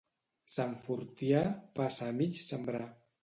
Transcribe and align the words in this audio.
Sant 0.53 0.71
Fortià, 0.85 1.43
passa 1.81 2.09
a 2.13 2.17
mig 2.23 2.43
sembrar. 2.49 2.83